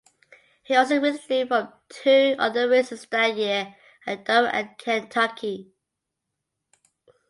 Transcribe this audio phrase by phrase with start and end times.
[0.63, 3.75] He also withdrew from two other races that year
[4.07, 5.73] at Dover and Kentucky.